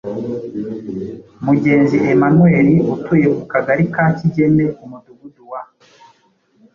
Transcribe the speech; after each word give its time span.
Mugenzi 1.45 1.95
Emmanuel 2.11 2.69
utuye 2.93 3.27
mu 3.35 3.43
kagari 3.51 3.83
ka 3.93 4.05
Kigeme 4.17 4.63
umudugudu 4.83 5.43
wa 5.51 5.61